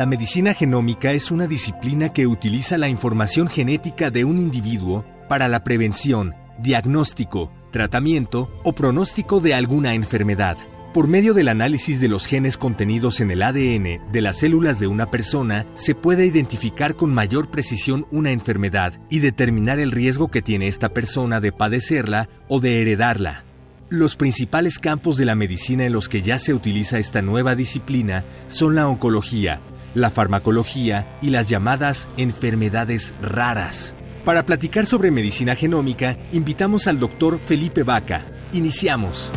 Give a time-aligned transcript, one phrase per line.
[0.00, 5.46] La medicina genómica es una disciplina que utiliza la información genética de un individuo para
[5.46, 10.56] la prevención, diagnóstico, tratamiento o pronóstico de alguna enfermedad.
[10.94, 14.86] Por medio del análisis de los genes contenidos en el ADN de las células de
[14.86, 20.40] una persona, se puede identificar con mayor precisión una enfermedad y determinar el riesgo que
[20.40, 23.44] tiene esta persona de padecerla o de heredarla.
[23.90, 28.24] Los principales campos de la medicina en los que ya se utiliza esta nueva disciplina
[28.46, 29.60] son la oncología,
[29.94, 33.94] la farmacología y las llamadas enfermedades raras.
[34.24, 38.24] Para platicar sobre medicina genómica, invitamos al doctor Felipe Vaca.
[38.52, 39.32] Iniciamos.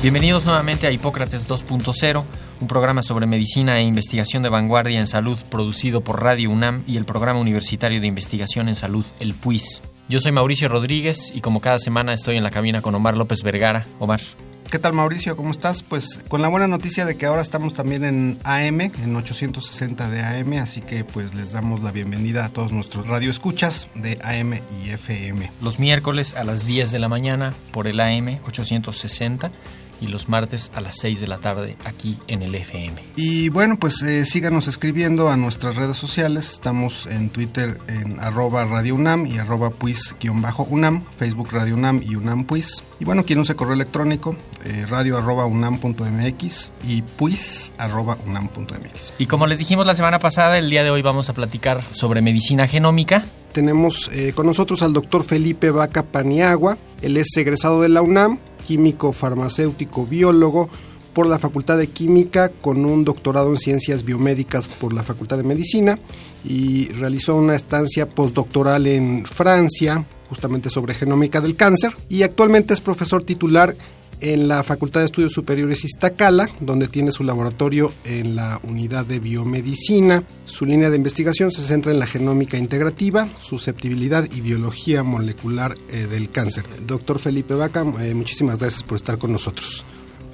[0.00, 2.24] Bienvenidos nuevamente a Hipócrates 2.0,
[2.60, 6.96] un programa sobre medicina e investigación de vanguardia en salud producido por Radio UNAM y
[6.98, 9.82] el Programa Universitario de Investigación en Salud, el PUIS.
[10.08, 13.42] Yo soy Mauricio Rodríguez y como cada semana estoy en la cabina con Omar López
[13.42, 13.86] Vergara.
[13.98, 14.22] Omar.
[14.70, 15.36] ¿Qué tal Mauricio?
[15.36, 15.82] ¿Cómo estás?
[15.82, 20.22] Pues con la buena noticia de que ahora estamos también en AM, en 860 de
[20.22, 24.90] AM, así que pues les damos la bienvenida a todos nuestros radioescuchas de AM y
[24.90, 25.52] FM.
[25.60, 29.52] Los miércoles a las 10 de la mañana por el AM 860
[30.00, 33.02] y los martes a las 6 de la tarde aquí en el FM.
[33.16, 36.52] Y bueno, pues eh, síganos escribiendo a nuestras redes sociales.
[36.52, 42.44] Estamos en Twitter en arroba Radio UNAM y arroba puis-UNAM, Facebook Radio UNAM y UNAM
[42.44, 42.82] Puis.
[43.00, 49.12] Y bueno, quien use correo electrónico, eh, radio arroba unam.mx y puis arroba unam.mx.
[49.18, 52.22] Y como les dijimos la semana pasada, el día de hoy vamos a platicar sobre
[52.22, 53.24] medicina genómica.
[53.52, 56.76] Tenemos eh, con nosotros al doctor Felipe Vaca Paniagua.
[57.02, 60.68] Él es egresado de la UNAM químico, farmacéutico, biólogo
[61.14, 65.42] por la Facultad de Química con un doctorado en Ciencias Biomédicas por la Facultad de
[65.42, 65.98] Medicina
[66.44, 72.82] y realizó una estancia postdoctoral en Francia justamente sobre genómica del cáncer y actualmente es
[72.82, 73.74] profesor titular
[74.20, 79.20] en la Facultad de Estudios Superiores Iztacala, donde tiene su laboratorio en la unidad de
[79.20, 80.24] biomedicina.
[80.44, 86.06] Su línea de investigación se centra en la genómica integrativa, susceptibilidad y biología molecular eh,
[86.06, 86.64] del cáncer.
[86.86, 89.84] Doctor Felipe Vaca, eh, muchísimas gracias por estar con nosotros.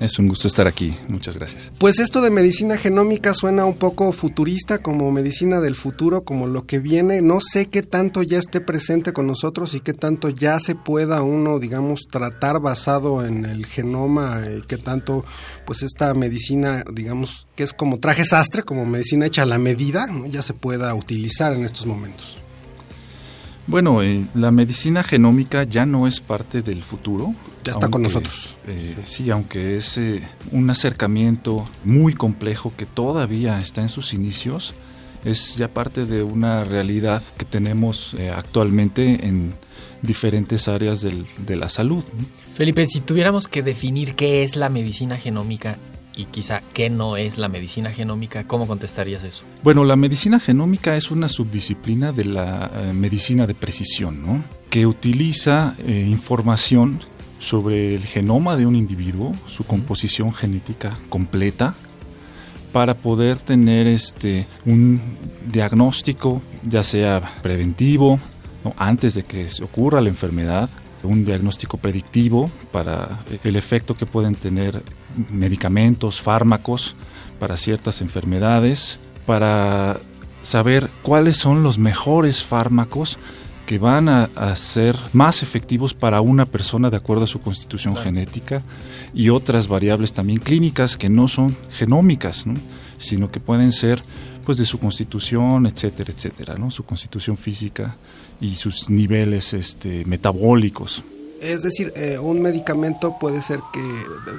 [0.00, 1.72] Es un gusto estar aquí, muchas gracias.
[1.78, 6.66] Pues esto de medicina genómica suena un poco futurista, como medicina del futuro, como lo
[6.66, 7.22] que viene.
[7.22, 11.22] No sé qué tanto ya esté presente con nosotros y qué tanto ya se pueda
[11.22, 15.24] uno, digamos, tratar basado en el genoma, y qué tanto,
[15.64, 20.06] pues esta medicina, digamos, que es como traje sastre, como medicina hecha a la medida,
[20.28, 22.43] ya se pueda utilizar en estos momentos.
[23.66, 27.34] Bueno, eh, la medicina genómica ya no es parte del futuro.
[27.64, 28.56] Ya está con nosotros.
[28.66, 34.74] Eh, sí, aunque es eh, un acercamiento muy complejo que todavía está en sus inicios,
[35.24, 39.54] es ya parte de una realidad que tenemos eh, actualmente en
[40.02, 42.04] diferentes áreas del- de la salud.
[42.54, 45.78] Felipe, si tuviéramos que definir qué es la medicina genómica
[46.16, 49.44] y quizá qué no es la medicina genómica, ¿cómo contestarías eso?
[49.62, 54.42] Bueno, la medicina genómica es una subdisciplina de la eh, medicina de precisión, ¿no?
[54.70, 57.00] que utiliza eh, información
[57.38, 61.74] sobre el genoma de un individuo, su composición genética completa,
[62.72, 65.00] para poder tener este un
[65.46, 68.18] diagnóstico, ya sea preventivo,
[68.64, 68.72] ¿no?
[68.76, 70.68] antes de que se ocurra la enfermedad,
[71.06, 74.82] un diagnóstico predictivo para el efecto que pueden tener
[75.30, 76.94] medicamentos, fármacos
[77.38, 79.98] para ciertas enfermedades, para
[80.42, 83.18] saber cuáles son los mejores fármacos
[83.66, 87.94] que van a, a ser más efectivos para una persona de acuerdo a su constitución
[87.94, 88.04] Claro.
[88.04, 88.62] genética
[89.14, 92.54] y otras variables también clínicas que no son genómicas, ¿no?
[92.98, 94.02] Sino que pueden ser
[94.44, 96.70] pues de su constitución, etcétera, etcétera, ¿no?
[96.70, 97.96] su constitución física
[98.40, 101.02] y sus niveles este, metabólicos.
[101.40, 103.82] Es decir, eh, un medicamento puede ser que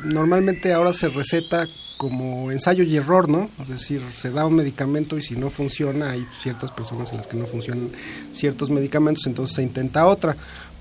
[0.06, 1.68] normalmente ahora se receta
[1.98, 3.50] como ensayo y error, ¿no?
[3.62, 7.28] Es decir, se da un medicamento y si no funciona, hay ciertas personas en las
[7.28, 7.90] que no funcionan
[8.34, 10.36] ciertos medicamentos, entonces se intenta otra.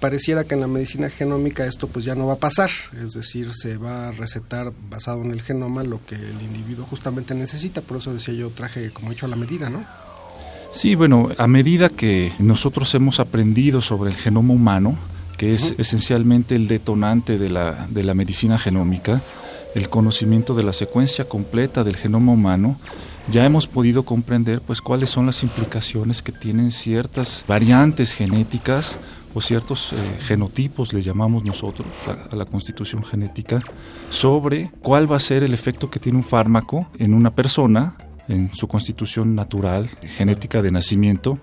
[0.05, 2.69] Pareciera que en la medicina genómica esto pues ya no va a pasar,
[3.03, 7.35] es decir, se va a recetar basado en el genoma lo que el individuo justamente
[7.35, 9.83] necesita, por eso decía yo traje como hecho a la medida, ¿no?
[10.73, 14.95] Sí, bueno, a medida que nosotros hemos aprendido sobre el genoma humano,
[15.39, 19.23] que es esencialmente el detonante de la, de la medicina genómica,
[19.75, 22.77] el conocimiento de la secuencia completa del genoma humano,
[23.33, 28.99] ya hemos podido comprender pues cuáles son las implicaciones que tienen ciertas variantes genéticas
[29.35, 33.61] o ciertos eh, genotipos, le llamamos nosotros a, la constitución genética,
[34.11, 37.97] sobre cuál va a ser el efecto que tiene un fármaco en una persona,
[38.29, 41.39] en su constitución natural, genética de nacimiento,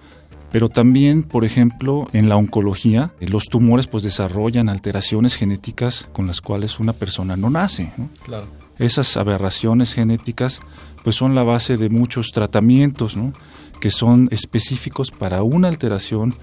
[0.51, 6.41] pero también, por ejemplo, en la oncología, los tumores pues desarrollan alteraciones genéticas con las
[6.41, 7.93] cuales una persona no nace.
[8.23, 8.47] Claro.
[8.77, 10.59] Esas aberraciones genéticas
[11.03, 13.31] pues son la base de muchos tratamientos, ¿no?
[13.79, 16.33] que son específicos para una alteración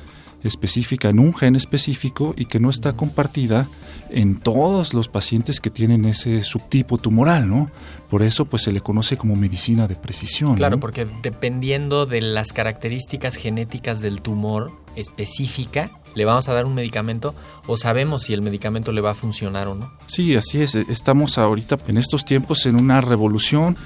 [0.44, 3.69] específica en un gen específico y que no está compartida
[4.11, 7.70] en todos los pacientes que tienen ese subtipo tumoral, ¿no?
[8.08, 10.56] Por eso pues se le conoce como medicina de precisión.
[10.56, 16.75] Claro, porque dependiendo de las características genéticas del tumor específica, le vamos a dar un
[16.75, 17.34] medicamento
[17.67, 19.93] o sabemos si el medicamento le va a funcionar o no.
[20.06, 20.75] Sí, así es.
[20.75, 23.76] Estamos ahorita en estos tiempos en una revolución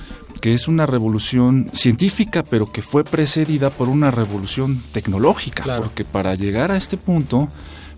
[0.40, 6.34] que es una revolución científica, pero que fue precedida por una revolución tecnológica, porque para
[6.34, 7.48] llegar a este punto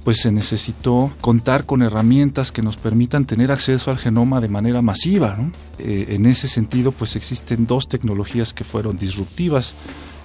[0.05, 4.83] pues se necesitó contar con herramientas que nos permitan tener acceso al genoma de manera
[4.83, 5.39] masiva.
[5.79, 9.73] Eh, en ese sentido, pues existen dos tecnologías que fueron disruptivas,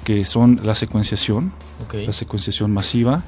[0.04, 1.54] que son la secuenciación,
[1.94, 3.24] la secuenciación masiva,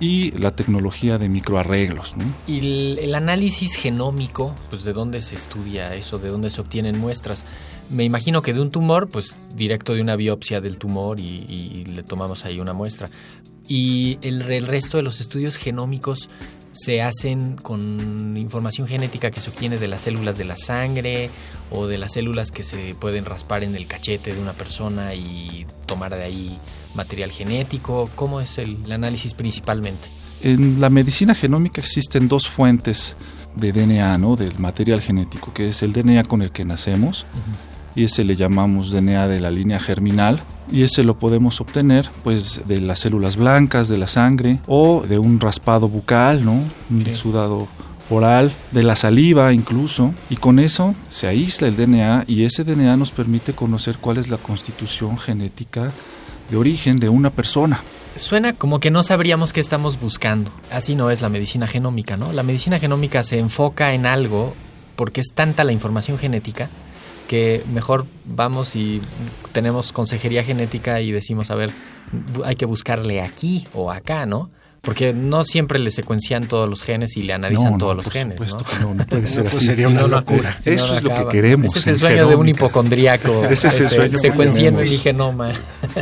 [0.00, 2.14] y la tecnología de microarreglos.
[2.46, 7.46] Y el, análisis genómico, pues de dónde se estudia eso, de dónde se obtienen muestras.
[7.90, 12.02] Me imagino que de un tumor, pues directo de una biopsia del tumor y, le
[12.02, 13.08] tomamos ahí una muestra.
[13.68, 16.28] Y el, el resto de los estudios genómicos
[16.74, 21.30] se hacen con información genética que se obtiene de las células de la sangre
[21.70, 25.66] o de las células que se pueden raspar en el cachete de una persona y
[25.86, 26.56] tomar de ahí
[26.94, 28.10] material genético?
[28.14, 30.08] ¿Cómo es el, análisis principalmente?
[30.42, 33.14] En la medicina genómica existen dos fuentes
[33.54, 34.34] de DNA, ¿no?
[34.34, 37.24] Del material genético, que es el DNA con el que nacemos,
[37.94, 42.62] y ese le llamamos DNA de la línea germinal, y ese lo podemos obtener pues
[42.66, 46.62] de las células blancas de la sangre o de un raspado bucal, ¿no?
[46.90, 47.68] Un sudado
[48.10, 52.96] oral, de la saliva incluso, y con eso se aísla el DNA y ese DNA
[52.96, 55.88] nos permite conocer cuál es la constitución genética
[56.50, 57.82] de origen de una persona.
[58.16, 60.50] Suena como que no sabríamos qué estamos buscando.
[60.70, 62.32] Así no es la medicina genómica, ¿no?
[62.32, 64.54] La medicina genómica se enfoca en algo
[64.94, 66.68] porque es tanta la información genética
[67.34, 69.02] que mejor vamos y
[69.50, 71.72] tenemos consejería genética y decimos, a ver,
[72.44, 74.50] hay que buscarle aquí o acá, ¿no?
[74.82, 78.38] Porque no siempre le secuencian todos los genes y le analizan todos los genes.
[78.80, 78.94] ¿no?
[78.94, 79.66] no, puede ser así.
[79.66, 80.56] Sería una locura.
[80.64, 81.72] Eso es lo que queremos.
[81.72, 83.44] Ese es el sueño de un hipocondriaco.
[83.50, 84.18] Ese es el este, sueño.
[84.18, 85.50] Secuenciando el genoma.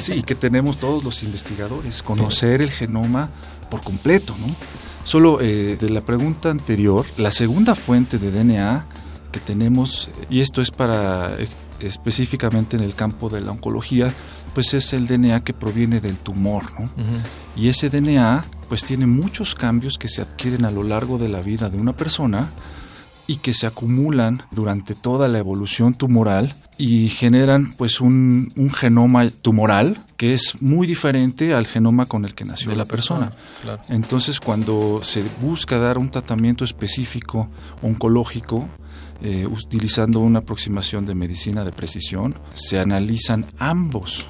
[0.00, 2.02] Sí, que tenemos todos los investigadores.
[2.02, 3.30] Conocer el genoma
[3.70, 4.54] por completo, ¿no?
[5.04, 8.84] Solo eh, de la pregunta anterior, la segunda fuente de DNA
[9.32, 11.48] que tenemos, y esto es para eh,
[11.80, 14.12] específicamente en el campo de la oncología,
[14.54, 16.88] pues es el DNA que proviene del tumor, ¿no?
[17.56, 21.40] Y ese DNA pues tiene muchos cambios que se adquieren a lo largo de la
[21.40, 22.50] vida de una persona
[23.26, 29.98] y que se acumulan durante toda la evolución tumoral y generan pues un, genoma tumoral
[30.16, 33.32] que es muy diferente al genoma con el que nació la, persona.
[33.88, 37.48] Entonces cuando se busca dar un tratamiento específico
[37.82, 38.68] oncológico,
[39.22, 44.26] eh, utilizando una aproximación de medicina de precisión, se analizan ambos.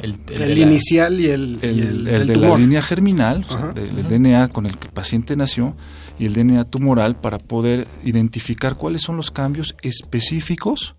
[0.00, 3.44] El, inicial y el, el, de la línea germinal,
[3.74, 5.76] del DNA con el que el paciente nació,
[6.18, 10.94] y el DNA tumoral para poder identificar cuáles son los cambios específicos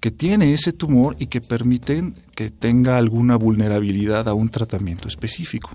[0.00, 5.70] que tiene ese tumor y que permiten que tenga alguna vulnerabilidad a un tratamiento específico.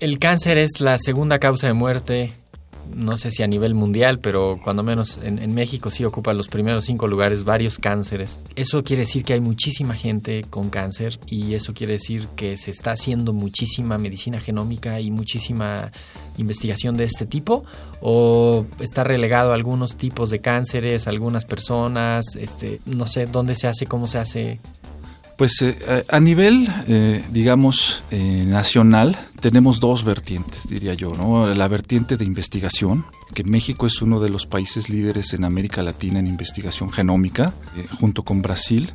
[0.00, 2.32] El cáncer es la segunda causa de muerte
[2.94, 6.84] no sé si a nivel mundial, pero cuando menos en, México sí ocupa los primeros
[6.86, 8.38] cinco lugares varios cánceres.
[8.56, 12.70] Eso quiere decir que hay muchísima gente con cáncer y eso quiere decir que se
[12.70, 15.92] está haciendo muchísima medicina genómica y muchísima
[16.36, 17.64] investigación de este tipo
[18.00, 23.68] o está relegado a algunos tipos de cánceres, algunas personas, este, no sé dónde se
[23.68, 24.60] hace, cómo se hace.
[25.36, 31.52] Pues eh, a nivel, eh, digamos, eh, nacional, tenemos dos vertientes, diría yo, ¿no?
[31.52, 36.20] La vertiente de investigación, que México es uno de los países líderes en América Latina
[36.20, 37.52] en investigación genómica,
[37.98, 38.92] junto con Brasil,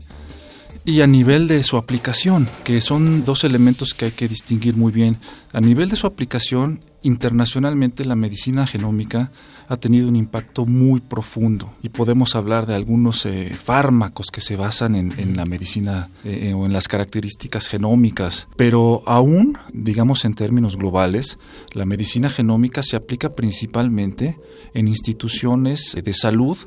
[0.86, 4.92] y a nivel de su aplicación, que son dos elementos que hay que distinguir muy
[4.92, 5.18] bien.
[5.54, 9.32] A nivel de su aplicación, internacionalmente la medicina genómica
[9.68, 14.56] ha tenido un impacto muy profundo y podemos hablar de algunos eh, fármacos que se
[14.56, 20.76] basan en, la medicina eh, o en las características genómicas, pero aún, digamos en términos
[20.76, 21.38] globales,
[21.74, 24.38] la medicina genómica se aplica principalmente
[24.74, 26.58] en instituciones de salud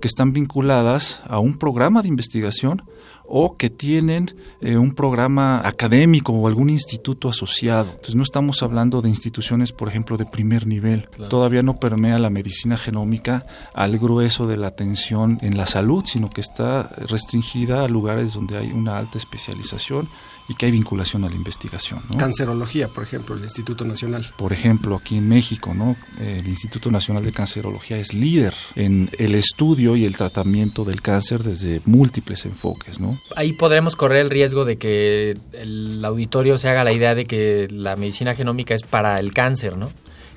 [0.00, 2.82] que están vinculadas a un programa de investigación
[3.30, 7.90] o que tienen eh, un programa académico o algún instituto asociado.
[7.90, 11.08] Entonces no estamos hablando de instituciones, por ejemplo, de primer nivel.
[11.28, 16.28] Todavía no permea la medicina genómica al grueso de la atención en la salud, sino
[16.28, 20.08] que está restringida a lugares donde hay una alta especialización
[20.50, 22.00] y que hay vinculación a la investigación.
[22.18, 24.26] Cancerología, por ejemplo, el Instituto Nacional.
[24.36, 25.94] Por ejemplo, aquí en México, ¿no?
[26.18, 31.44] el Instituto Nacional de Cancerología es líder en el estudio y el tratamiento del cáncer
[31.44, 32.98] desde múltiples enfoques.
[32.98, 33.16] ¿no?
[33.36, 37.68] Ahí podremos correr el riesgo de que el auditorio se haga la idea de que
[37.70, 39.88] la medicina genómica es para el cáncer, ¿no?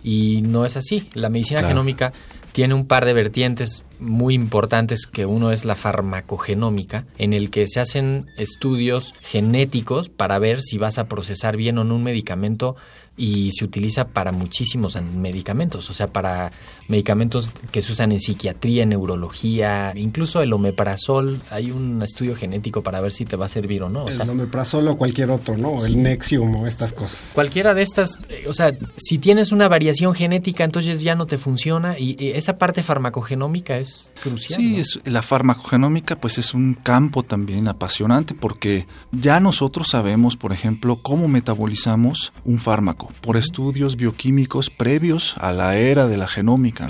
[0.04, 1.10] Y no es así.
[1.16, 2.14] La medicina genómica
[2.54, 7.68] tiene un par de vertientes muy importantes que uno es la farmacogenómica, en el que
[7.68, 12.76] se hacen estudios genéticos para ver si vas a procesar bien o no un medicamento
[13.16, 16.52] y se utiliza para muchísimos medicamentos, o sea, para
[16.88, 22.82] medicamentos que se usan en psiquiatría, en neurología, incluso el omeprazol, hay un estudio genético
[22.82, 24.06] para ver si te va a servir o no.
[24.08, 25.86] el omeprazol o cualquier otro, ¿no?
[25.86, 27.32] El Nexium o estas cosas.
[27.36, 31.38] Cualquiera de estas, eh, o sea, si tienes una variación genética, entonces ya no te
[31.38, 34.60] funciona y, esa parte farmacogenómica es crucial.
[34.60, 40.52] Sí, es, la farmacogenómica pues es un campo también apasionante porque ya nosotros sabemos, por
[40.52, 46.88] ejemplo, cómo metabolizamos un fármaco por estudios bioquímicos previos a la era de la genómica.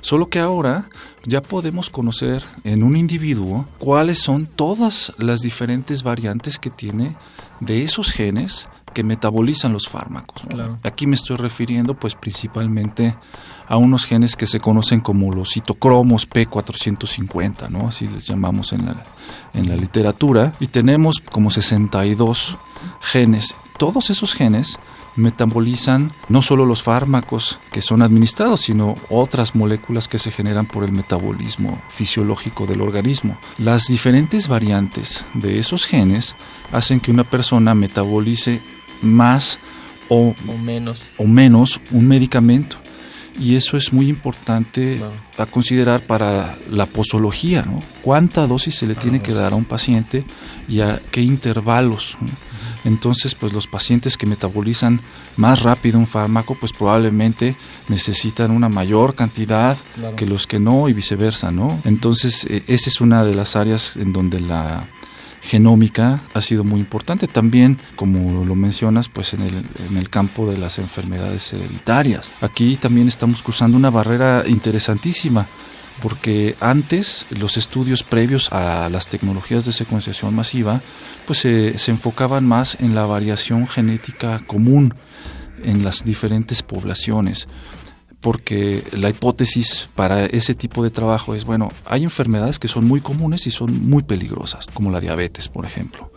[0.00, 0.88] Solo que ahora
[1.24, 7.16] ya podemos conocer en un individuo cuáles son todas las diferentes variantes que tiene
[7.60, 10.42] de esos genes que metabolizan los fármacos.
[10.82, 13.16] Aquí me estoy refiriendo pues principalmente
[13.66, 17.88] a unos genes que se conocen como los citocromos P450, ¿no?
[17.88, 19.04] Así les llamamos en la,
[19.54, 20.52] en la literatura.
[20.60, 22.56] Y tenemos como 62
[23.00, 23.56] genes.
[23.78, 24.78] Todos esos genes
[25.16, 30.84] metabolizan no solo los fármacos que son administrados, sino otras moléculas que se generan por
[30.84, 33.38] el metabolismo fisiológico del organismo.
[33.58, 36.34] Las diferentes variantes de esos genes
[36.72, 38.60] hacen que una persona metabolice
[39.02, 39.58] más
[40.08, 41.08] o, menos.
[41.18, 42.76] o menos un medicamento
[43.38, 45.00] y eso es muy importante
[45.38, 47.82] a considerar para la posología, ¿no?
[48.02, 50.24] ¿Cuánta dosis se le tiene que dar a un paciente
[50.68, 52.16] y a qué intervalos?
[52.84, 55.00] Entonces, pues los pacientes que metabolizan
[55.36, 57.56] más rápido un fármaco, pues probablemente
[57.88, 59.76] necesitan una mayor cantidad
[60.16, 61.80] que los que no y viceversa, ¿no?
[61.84, 64.88] Entonces, eh, esa es una de las áreas en donde la
[65.42, 67.26] genómica ha sido muy importante.
[67.26, 72.30] También, como lo mencionas, pues en el, en el campo de las enfermedades hereditarias.
[72.40, 75.46] Aquí también estamos cruzando una barrera interesantísima
[76.02, 80.80] porque antes los estudios previos a las tecnologías de secuenciación masiva
[81.26, 84.94] pues se, se enfocaban más en la variación genética común
[85.62, 87.46] en las diferentes poblaciones
[88.22, 93.00] porque la hipótesis para ese tipo de trabajo es, bueno, hay enfermedades que son muy
[93.00, 96.11] comunes y son muy peligrosas, como la diabetes, por ejemplo.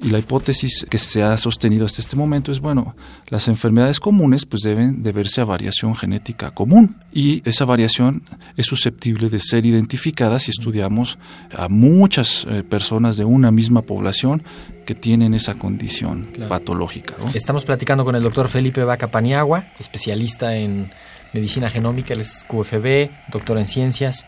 [0.00, 2.94] Y la hipótesis que se ha sostenido hasta este momento es, bueno,
[3.28, 8.22] las enfermedades comunes pues deben deberse a variación genética común y esa variación
[8.56, 11.18] es susceptible de ser identificada si estudiamos
[11.52, 14.44] a muchas eh, personas de una misma población
[14.86, 17.14] que tienen esa condición patológica.
[17.34, 20.90] Estamos platicando con el doctor Felipe Vaca Paniagua, especialista en
[21.32, 24.26] medicina genómica, él es QFB, doctor en ciencias.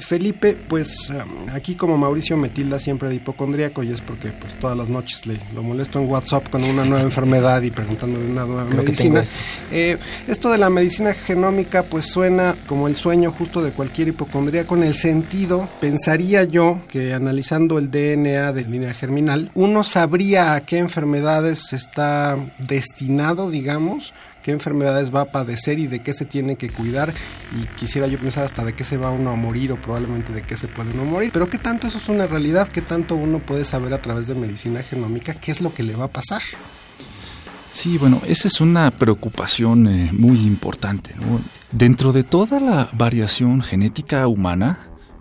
[0.00, 1.12] Felipe, pues
[1.52, 5.26] aquí como Mauricio me tilda siempre de hipocondríaco y es porque pues todas las noches
[5.26, 9.20] le lo molesto en WhatsApp con una nueva enfermedad y preguntándole una nueva medicina.
[9.20, 9.36] Esto.
[9.72, 14.76] Eh, esto de la medicina genómica pues suena como el sueño justo de cualquier hipocondríaco
[14.76, 20.60] en el sentido, pensaría yo que analizando el DNA de línea germinal, uno sabría a
[20.60, 24.12] qué enfermedades está destinado, digamos,
[24.48, 27.12] qué enfermedades va a padecer y de qué se tiene que cuidar
[27.54, 30.40] y quisiera yo pensar hasta de qué se va uno a morir o probablemente de
[30.40, 33.40] qué se puede uno morir, pero qué tanto eso es una realidad, qué tanto uno
[33.40, 36.40] puede saber a través de medicina genómica qué es lo que le va a pasar.
[37.72, 41.10] Sí, bueno, esa es una preocupación eh, muy importante.
[41.70, 44.78] Dentro de toda la variación genética humana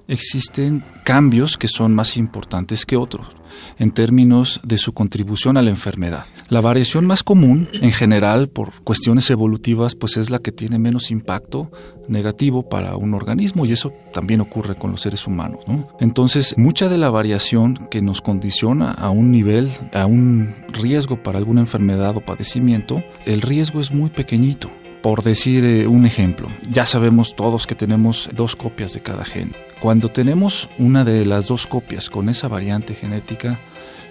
[0.07, 3.36] existen cambios que son más importantes que otros
[3.77, 6.25] en términos de su contribución a la enfermedad.
[6.49, 11.11] La variación más común, en general, por cuestiones evolutivas, pues es la que tiene menos
[11.11, 11.71] impacto
[12.07, 15.59] negativo para un organismo y eso también ocurre con los seres humanos.
[15.99, 21.37] Entonces, mucha de la variación que nos condiciona a un nivel, a un riesgo para
[21.37, 24.69] alguna enfermedad o padecimiento, el riesgo es muy pequeñito
[25.07, 29.53] Por decir eh, un ejemplo, ya sabemos todos que tenemos dos copias de cada gen.
[29.79, 33.57] Cuando tenemos una de las dos copias con esa variante genética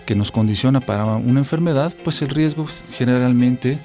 [0.07, 3.79] que nos condiciona para una enfermedad, pues el riesgo generalmente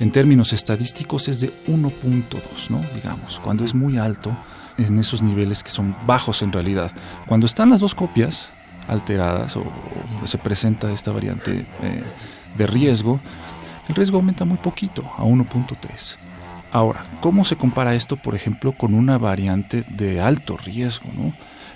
[0.00, 2.80] en términos estadísticos es de 1.2, ¿no?
[2.94, 4.34] Digamos, cuando es muy alto
[4.78, 6.92] en esos niveles que son bajos en realidad.
[7.26, 8.48] Cuando están las dos copias
[8.88, 9.64] alteradas o,
[10.24, 12.02] se presenta esta variante eh,
[12.56, 13.20] de riesgo,
[13.86, 16.24] el riesgo aumenta muy poquito, a 1.3.
[16.74, 21.32] Ahora, ¿cómo se compara esto, por ejemplo, con una variante de alto riesgo, ¿no?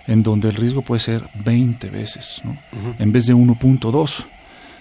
[0.08, 2.56] en donde el riesgo puede ser 20 veces, ¿no?
[2.98, 4.24] en vez de 1.2?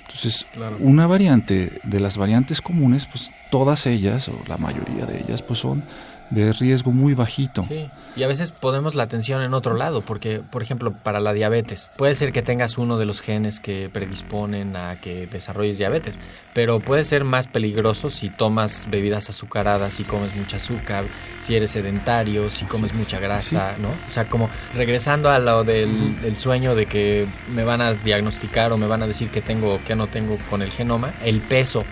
[0.01, 0.47] Entonces,
[0.79, 5.59] una variante de las variantes comunes, pues todas ellas, o la mayoría de ellas, pues
[5.59, 5.83] son
[6.29, 7.65] de riesgo muy bajito.
[7.67, 7.89] Sí.
[8.15, 11.91] Y a veces ponemos la atención en otro lado, porque, por ejemplo, para la diabetes,
[11.97, 16.19] puede ser que tengas uno de los genes que predisponen a que desarrolles diabetes,
[16.53, 21.05] pero puede ser más peligroso si tomas bebidas azucaradas, si comes mucho azúcar,
[21.39, 23.89] si eres sedentario, si comes mucha grasa, ¿no?
[23.89, 28.71] O sea, como regresando a lo del, del, sueño de que me van a diagnosticar
[28.71, 31.83] o me van a decir que tengo que no tengo con el genoma, el peso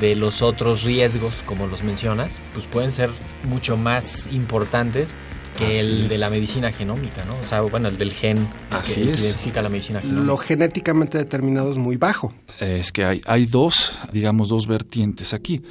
[0.00, 3.10] de los otros riesgos, como los mencionas, pues pueden ser
[3.44, 5.14] mucho más importantes
[5.56, 7.34] que el de la medicina genómica, ¿no?
[7.34, 8.48] O sea, bueno, el del gen
[8.84, 10.24] que, identifica la medicina genómica.
[10.24, 12.32] Lo genéticamente determinado es muy bajo.
[12.58, 15.62] Es que hay, hay dos, digamos, dos vertientes aquí.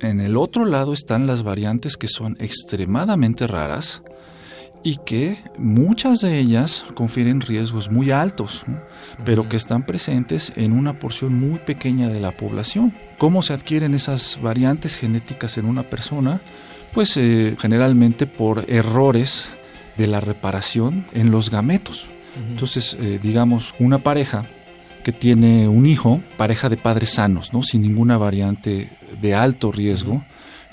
[0.00, 4.02] En el otro lado están las variantes que son extremadamente raras,
[4.84, 8.62] y que muchas de ellas confieren riesgos muy altos,
[9.24, 12.92] pero que están presentes en una porción muy pequeña de la población.
[13.16, 16.42] ¿Cómo se adquieren esas variantes genéticas en una persona?
[16.92, 19.48] Pues eh, generalmente por errores
[19.96, 22.06] de la reparación en los gametos.
[22.50, 24.44] Entonces, eh, digamos, una pareja
[25.02, 27.62] que tiene un hijo, pareja de padres sanos, ¿no?
[27.62, 30.24] sin ninguna variante de alto riesgo,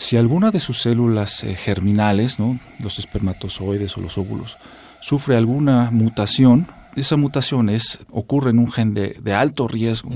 [0.02, 2.60] si alguna de sus células eh, germinales, ¿no?
[2.80, 4.58] los espermatozoides o los óvulos,
[5.00, 10.10] sufre alguna mutación, esa mutación es, ocurre en un gen de, alto riesgo,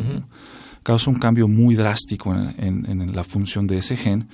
[0.81, 4.27] causa un cambio muy drástico en, la función de ese gen,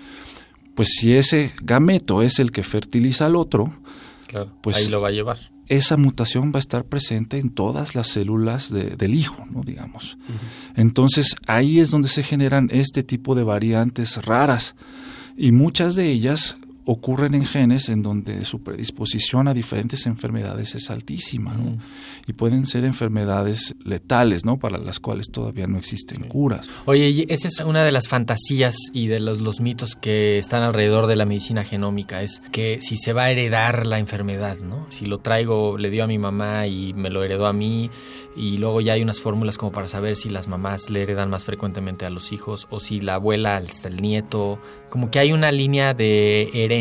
[0.74, 3.74] pues si ese gameto es el que fertiliza al otro,
[4.61, 5.37] pues ahí lo va a llevar.
[5.68, 9.64] Esa mutación va a estar presente en todas las células del hijo, ¿no?
[9.64, 10.18] digamos.
[10.77, 14.75] Entonces ahí es donde se generan este tipo de variantes raras
[15.37, 20.89] y muchas de ellas ocurren en genes en donde su predisposición a diferentes enfermedades es
[20.89, 21.77] altísima ¿no?
[22.27, 26.70] y pueden ser enfermedades letales no para las cuales todavía no existen curas.
[26.85, 31.07] Oye esa es una de las fantasías y de los, los, mitos que están alrededor
[31.07, 35.05] de la medicina genómica es que si se va a heredar la enfermedad no si
[35.05, 37.91] lo traigo le dio a mi mamá y me lo heredó a mí
[38.35, 41.46] y luego ya hay unas fórmulas como para saber si las mamás le heredan más
[41.46, 45.51] frecuentemente a los hijos o si la abuela hasta el nieto, como que hay una
[45.51, 46.72] línea de herencia,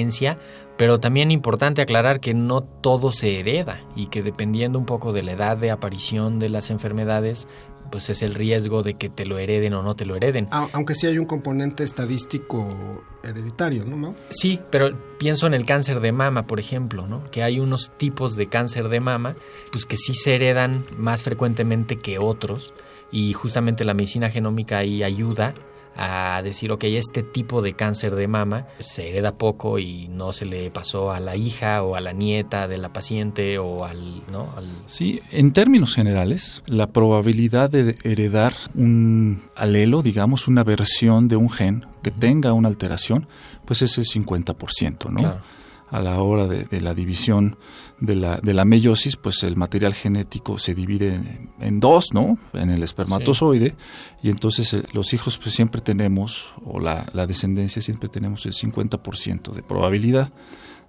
[0.76, 5.22] pero también importante aclarar que no todo se hereda y que dependiendo un poco de
[5.22, 7.46] la edad de aparición de las enfermedades,
[7.90, 10.48] pues es el riesgo de que te lo hereden o no te lo hereden.
[10.50, 14.14] Aunque sí hay un componente estadístico hereditario, ¿no?
[14.30, 17.30] Sí, pero pienso en el cáncer de mama, por ejemplo, ¿no?
[17.30, 19.36] Que hay unos tipos de cáncer de mama,
[19.72, 22.72] pues que sí se heredan más frecuentemente que otros
[23.12, 25.54] y justamente la medicina genómica ahí ayuda
[26.02, 30.46] a decir, ok, este tipo de cáncer de mama se hereda poco y no se
[30.46, 34.48] le pasó a la hija o a la nieta de la paciente o al, ¿no?
[34.86, 41.50] Sí, en términos generales, la probabilidad de heredar un alelo, digamos, una versión de un
[41.50, 43.26] gen que tenga una alteración,
[43.66, 45.18] pues es el 50%, ¿no?
[45.18, 45.60] Claro
[45.90, 47.56] a la hora de, la división
[47.98, 51.20] de la, de la, meiosis, pues el material genético se divide
[51.60, 52.38] en, dos, ¿no?
[52.52, 53.74] En el espermatozoide,
[54.22, 58.52] y entonces eh, los hijos pues siempre tenemos, o la, la descendencia siempre tenemos el
[58.52, 60.32] 50% de probabilidad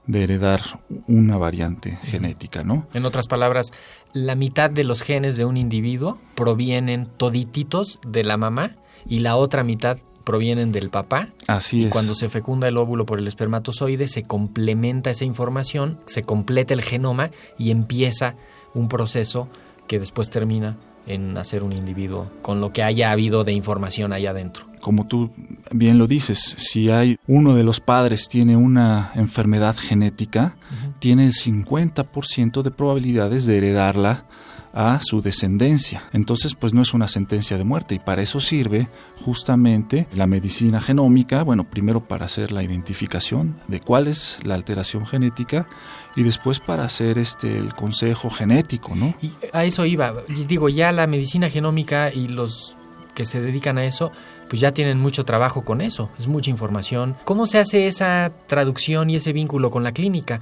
[0.07, 0.61] de heredar
[1.07, 2.87] una variante genética, ¿no?
[2.93, 3.71] En otras palabras,
[4.13, 9.35] la mitad de los genes de un individuo provienen todititos de la mamá y la
[9.35, 11.29] otra mitad provienen del papá.
[11.47, 11.89] Así es.
[11.89, 16.81] Cuando se fecunda el óvulo por el espermatozoide, se complementa esa información, se completa el
[16.81, 18.35] genoma y empieza
[18.73, 19.47] un proceso
[19.87, 24.31] que después termina en hacer un individuo con lo que haya habido de información allá
[24.31, 24.67] adentro.
[24.79, 25.31] Como tú
[25.71, 30.55] bien lo dices, si hay uno de los padres tiene una enfermedad genética,
[30.99, 34.25] tiene el 50% de probabilidades de heredarla
[34.73, 36.03] a su descendencia.
[36.13, 38.87] Entonces, pues no es una sentencia de muerte y para eso sirve
[39.23, 45.05] justamente la medicina genómica, bueno, primero para hacer la identificación de cuál es la alteración
[45.05, 45.67] genética
[46.15, 49.13] y después para hacer este el consejo genético, ¿no?
[49.21, 50.13] Y a eso iba,
[50.47, 52.75] digo, ya la medicina genómica y los
[53.13, 54.11] que se dedican a eso
[54.47, 57.15] pues ya tienen mucho trabajo con eso, es mucha información.
[57.23, 60.41] ¿Cómo se hace esa traducción y ese vínculo con la clínica?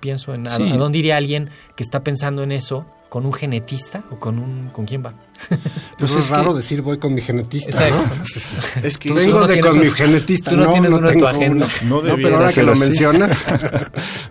[0.00, 0.72] Pienso en Sí.
[0.72, 4.70] a dónde iría alguien que está pensando en eso con un genetista o con un
[4.70, 5.14] con quién va.
[5.48, 5.60] Pues
[5.98, 8.16] Pues es, es raro que- decir voy con mi genetista, Exacto.
[8.80, 8.82] ¿no?
[8.88, 10.50] Es que Tú Vengo no de con mi genetista.
[10.50, 11.66] tú no tienes uno en tu tengo agenda.
[11.66, 11.88] uno.
[11.88, 12.80] No No, pero debiera ahora que lo así.
[12.80, 13.44] mencionas,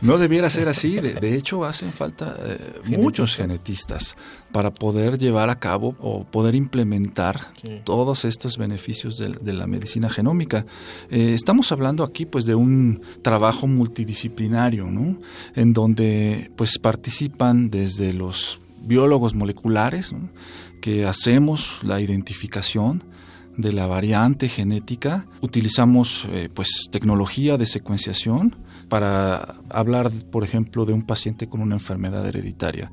[0.01, 0.95] No debiera ser así.
[0.99, 2.99] De, de hecho, hacen falta eh, Genetistas.
[2.99, 4.17] muchos genetistas
[4.51, 7.79] para poder llevar a cabo o poder implementar Sí.
[7.85, 10.65] todos estos beneficios de, de la medicina genómica.
[11.09, 15.17] Eh, estamos hablando aquí, pues, de un trabajo multidisciplinario, ¿no?
[15.55, 20.29] En donde, pues, participan desde los biólogos moleculares, ¿no?
[20.81, 23.03] que hacemos la identificación
[23.57, 25.25] de la variante genética.
[25.41, 28.55] Utilizamos eh, pues tecnología de secuenciación
[28.89, 32.91] para hablar, por ejemplo, de un paciente con una enfermedad hereditaria.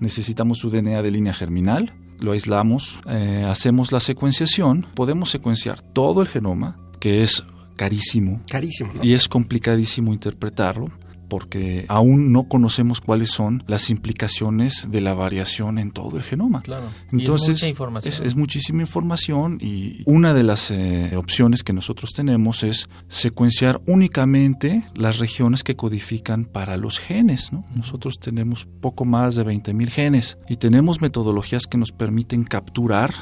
[0.00, 6.20] Necesitamos su DNA de línea germinal, lo aislamos, eh, hacemos la secuenciación, podemos secuenciar todo
[6.22, 7.42] el genoma, que es
[7.76, 9.04] carísimo carísimo, ¿no?
[9.04, 10.92] y es complicadísimo interpretarlo
[11.38, 16.60] porque aún no conocemos cuáles son las implicaciones de la variación en todo el genoma.
[16.60, 16.86] Claro.
[17.10, 18.14] Y es Entonces, mucha información.
[18.14, 23.80] es- es muchísima información y una de las eh, opciones que nosotros tenemos es secuenciar
[23.86, 27.52] únicamente las regiones que codifican para los genes.
[27.52, 27.64] ¿no?
[27.74, 33.12] Nosotros tenemos poco más de 20.000 genes y tenemos metodologías que nos permiten capturar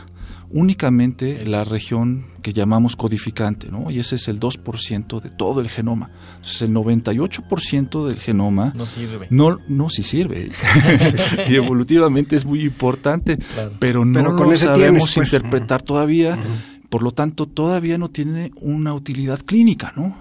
[0.51, 3.91] únicamente la región que llamamos codificante, ¿no?
[3.91, 6.11] Y ese es el 2% de todo el genoma.
[6.37, 9.27] Entonces, el 98% del genoma no sirve.
[9.31, 10.51] no, no sí sirve.
[11.49, 13.73] y evolutivamente es muy importante, Claro.
[13.79, 15.33] pero no Pero con lo ese sabemos tienes, pues.
[15.33, 16.37] interpretar todavía.
[16.89, 20.15] Por lo tanto, todavía no tiene una utilidad clínica, ¿no?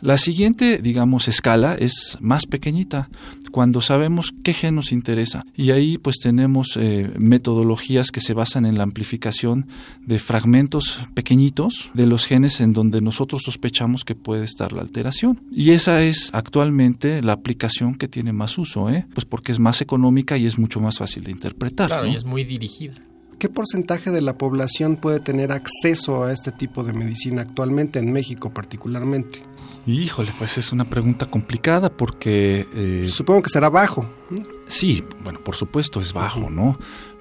[0.00, 3.08] La siguiente, digamos, escala es más pequeñita,
[3.50, 5.44] cuando sabemos qué gen nos interesa.
[5.56, 9.66] Y ahí pues tenemos eh, metodologías que se basan en la amplificación
[10.04, 15.40] de fragmentos pequeñitos de los genes en donde nosotros sospechamos que puede estar la alteración.
[15.50, 19.06] Y esa es actualmente la aplicación que tiene más uso, ¿eh?
[19.14, 21.88] Pues porque es más económica y es mucho más fácil de interpretar.
[21.88, 22.12] Claro, ¿no?
[22.12, 22.94] y es muy dirigida.
[23.38, 28.10] ¿Qué porcentaje de la población puede tener acceso a este tipo de medicina actualmente en
[28.10, 29.40] México particularmente?
[29.86, 34.06] Híjole, pues es una pregunta complicada porque eh, Supongo que será bajo.
[34.68, 36.78] Sí, bueno, por supuesto es bajo, ¿no?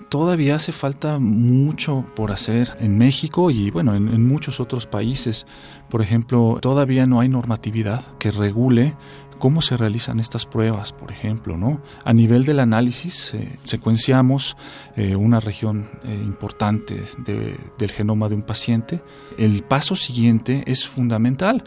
[0.07, 5.45] Todavía hace falta mucho por hacer en México y bueno, en, en muchos otros países.
[5.89, 8.95] Por ejemplo, todavía no hay normatividad que regule
[9.39, 11.81] cómo se realizan estas pruebas, por ejemplo, ¿no?
[12.03, 14.55] A nivel del análisis, eh, secuenciamos
[14.95, 19.01] eh, una región eh, importante de- del genoma de un paciente.
[19.37, 21.63] El paso siguiente es fundamental.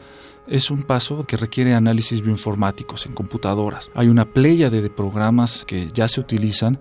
[0.47, 3.91] Es un paso que requiere análisis bioinformáticos en computadoras.
[3.95, 6.79] Hay una pléyade de programas que ya se utilizan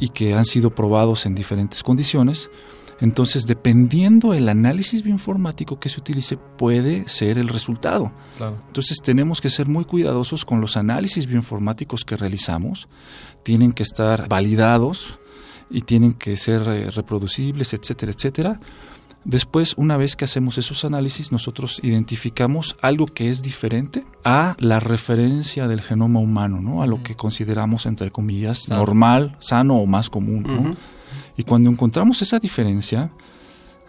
[0.00, 2.50] y que han sido probados en diferentes condiciones.
[3.00, 8.12] Entonces, dependiendo el análisis bioinformático que se utilice, puede ser el resultado.
[8.36, 8.60] Claro.
[8.66, 12.88] Entonces tenemos que ser muy cuidadosos con los análisis bioinformáticos que realizamos.
[13.44, 15.18] Tienen que estar validados
[15.70, 18.60] y tienen que ser eh, reproducibles, etcétera, etcétera.
[19.24, 24.80] Después, una vez que hacemos esos análisis, nosotros identificamos algo que es diferente a la
[24.80, 26.82] referencia del genoma humano, ¿no?
[26.82, 30.76] A lo que consideramos, entre comillas, normal, sano o más común, ¿no?
[31.38, 33.10] Y cuando encontramos esa diferencia,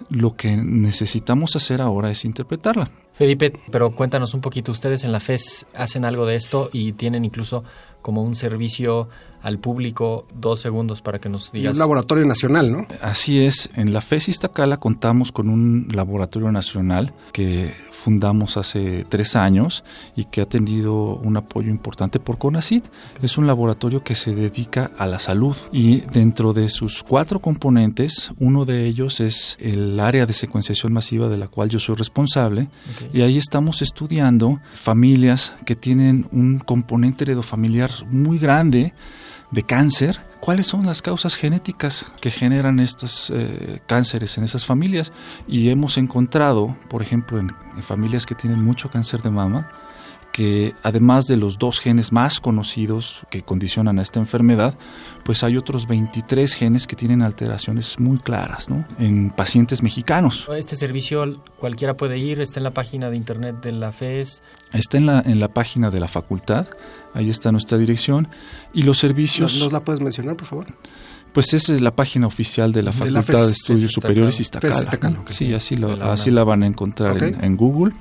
[0.09, 2.89] lo que necesitamos hacer ahora es interpretarla.
[3.11, 7.25] Felipe, pero cuéntanos un poquito, ustedes en la FES hacen algo de esto y tienen
[7.25, 7.63] incluso
[8.03, 9.09] como un servicio
[9.41, 11.73] al público, dos segundos para que nos Y digas.
[11.73, 12.87] un laboratorio nacional, ¿no?
[13.01, 19.35] Así es, en la FES Iztacala contamos con un laboratorio nacional que fundamos hace tres
[19.35, 19.83] años
[20.15, 22.83] y que ha tenido un apoyo importante por CONACID.
[23.21, 28.31] Es un laboratorio que se dedica a la salud y dentro de sus cuatro componentes,
[28.39, 32.69] uno de ellos es el área de secuenciación masiva de la cual yo soy responsable
[33.13, 38.93] y ahí estamos estudiando familias que tienen un componente heredofamiliar muy grande
[39.51, 40.19] de cáncer.
[40.39, 45.11] ¿Cuáles son las causas genéticas que generan estos eh, cánceres en esas familias?
[45.47, 49.69] Y hemos encontrado, por ejemplo, en, en familias que tienen mucho cáncer de mama,
[50.39, 54.77] que además de los dos genes más conocidos que condicionan a esta enfermedad,
[55.25, 58.85] pues hay otros 23 genes que tienen alteraciones muy claras ¿no?
[58.99, 60.47] en pacientes mexicanos.
[60.55, 64.41] Este servicio cualquiera puede ir, está en la página de internet de la FES.
[64.71, 66.67] Está en la, en la página de la facultad,
[67.13, 68.29] ahí está nuestra dirección,
[68.73, 70.67] y los servicios, ¿Nos, nos la puedes mencionar, por favor?
[71.33, 74.79] pues es la página oficial de la De la Facultad de Estudios FES Superiores Iztacala.
[74.79, 75.19] Iztacala.
[75.27, 77.93] Sí, así, lo, la así la van a encontrar en Google.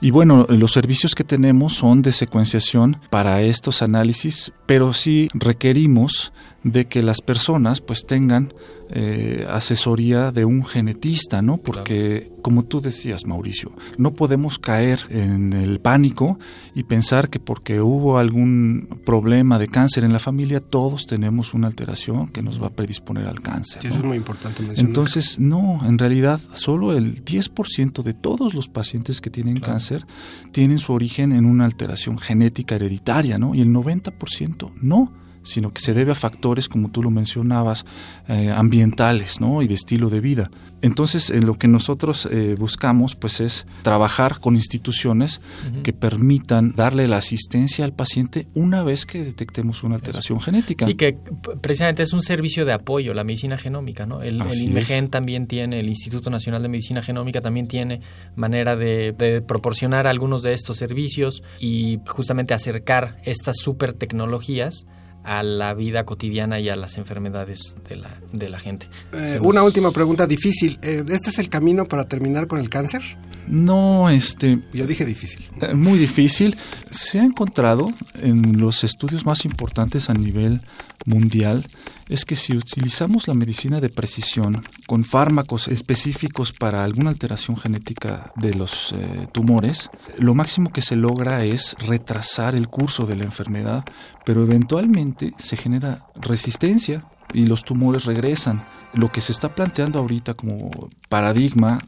[0.00, 6.32] Y bueno, los servicios que tenemos son de secuenciación para estos análisis, pero sí requerimos
[6.64, 8.52] de que las personas pues tengan
[8.92, 11.58] eh, asesoría de un genetista, ¿no?
[11.58, 16.40] Porque, como tú decías, Mauricio, no podemos caer en el pánico
[16.74, 21.68] y pensar que porque hubo algún problema de cáncer en la familia, todos tenemos una
[21.68, 23.80] alteración que nos va a predisponer al cáncer.
[23.80, 24.88] Sí, eso es muy importante mencionar.
[24.88, 30.04] Entonces, no, en realidad, solo el 10% de todos los pacientes que tienen cáncer
[30.50, 33.54] tienen su origen en una alteración genética hereditaria, ¿no?
[33.54, 37.84] Y el 90% no sino que se debe a factores, como tú lo mencionabas,
[38.28, 39.62] eh, ambientales ¿no?
[39.62, 40.50] y de estilo de vida.
[40.82, 45.40] Entonces, en lo que nosotros eh, buscamos, pues es trabajar con instituciones
[45.82, 50.86] que permitan darle la asistencia al paciente una vez que detectemos una alteración genética.
[50.86, 51.18] Sí, que
[51.60, 54.22] precisamente es un servicio de apoyo, la medicina genómica, ¿no?
[54.22, 58.00] El, el INMEGEN también tiene, el Instituto Nacional de Medicina Genómica también tiene
[58.34, 64.86] manera de, de proporcionar algunos de estos servicios y justamente acercar estas super tecnologías
[65.24, 68.88] a la vida cotidiana y a las enfermedades de la, de la gente.
[69.12, 70.78] Eh, una última pregunta difícil.
[70.82, 73.02] Eh, ¿Este es el camino para terminar con el cáncer?
[73.46, 74.60] No, este...
[74.72, 75.44] Yo dije difícil.
[75.60, 76.56] Eh, muy difícil.
[76.90, 80.62] Se ha encontrado en los estudios más importantes a nivel
[81.10, 81.66] mundial
[82.08, 88.32] es que si utilizamos la medicina de precisión con fármacos específicos para alguna alteración genética
[88.36, 93.24] de los eh, tumores, lo máximo que se logra es retrasar el curso de la
[93.24, 93.84] enfermedad,
[94.24, 98.64] pero eventualmente se genera resistencia y los tumores regresan.
[98.94, 100.70] Lo que se está planteando ahorita como
[101.08, 101.78] paradigma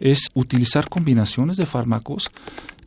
[0.00, 2.30] es utilizar combinaciones de fármacos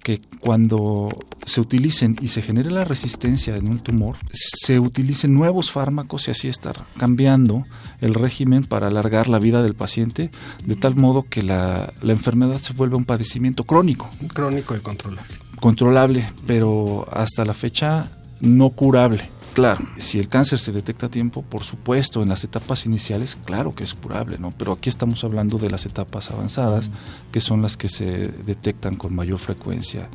[0.04, 1.10] que cuando
[1.46, 6.32] se utilicen y se genere la resistencia en un tumor, se utilicen nuevos fármacos y
[6.32, 7.66] así estar cambiando
[8.02, 10.32] el régimen para alargar la vida del paciente,
[10.66, 14.10] de tal modo que la, la enfermedad se vuelva un padecimiento crónico.
[14.34, 15.34] Crónico y controlable.
[15.60, 18.10] Controlable, pero hasta la fecha
[18.40, 19.30] no curable.
[19.60, 23.76] Claro, si el cáncer se detecta a tiempo, por supuesto, en las etapas iniciales, claro
[23.76, 24.54] que es curable, ¿no?
[24.58, 26.90] Pero aquí estamos hablando de las etapas avanzadas,
[27.30, 30.08] que son las que se detectan con mayor frecuencia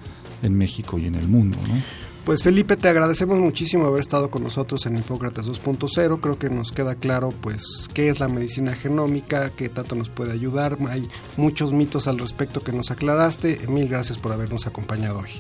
[0.43, 1.75] en México y en el mundo, ¿no?
[2.25, 6.21] Pues Felipe, te agradecemos muchísimo haber estado con nosotros en Hipócrates 2.0.
[6.23, 10.33] Creo que nos queda claro pues qué es la medicina genómica, qué tanto nos puede
[10.33, 10.79] ayudar.
[10.89, 13.59] Hay muchos mitos al respecto que nos aclaraste.
[13.69, 15.33] Mil gracias por habernos acompañado hoy.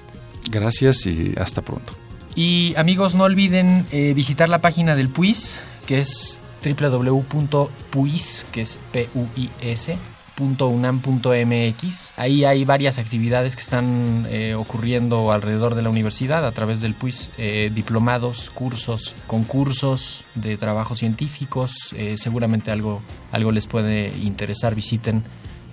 [0.50, 2.03] Gracias y hasta pronto.
[2.36, 8.78] Y amigos, no olviden eh, visitar la página del PUIS, que es www.puis, que es
[8.90, 9.96] P-U-I-S,
[10.36, 12.12] .unam.mx.
[12.16, 16.94] Ahí hay varias actividades que están eh, ocurriendo alrededor de la universidad a través del
[16.94, 21.94] PUIS, eh, diplomados, cursos, concursos de trabajos científicos.
[22.16, 24.74] Seguramente algo, algo les puede interesar.
[24.74, 25.22] Visiten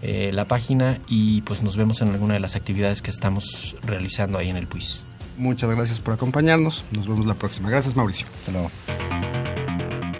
[0.04, 4.50] la página y pues nos vemos en alguna de las actividades que estamos realizando ahí
[4.50, 5.06] en el PUIS.
[5.38, 6.84] Muchas gracias por acompañarnos.
[6.91, 7.70] Nos vemos la próxima.
[7.70, 8.28] Gracias, Mauricio.
[8.39, 8.72] Hasta luego.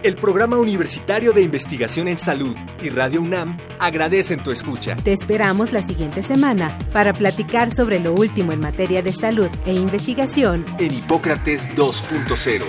[0.02, 4.96] El Programa Universitario de Investigación en Salud y Radio UNAM agradecen tu escucha.
[4.96, 9.72] Te esperamos la siguiente semana para platicar sobre lo último en materia de salud e
[9.74, 12.62] investigación En Hipócrates 2.0.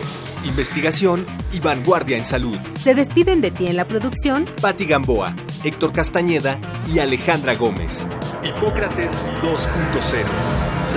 [0.46, 2.58] Investigación y vanguardia en salud.
[2.80, 6.60] Se despiden de ti en la producción Patti Gamboa, Héctor Castañeda
[6.94, 8.06] y Alejandra Gómez.
[8.44, 10.26] Hipócrates 2.0.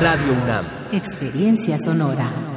[0.02, 0.66] Radio UNAM.
[0.92, 2.55] Experiencia Sonora.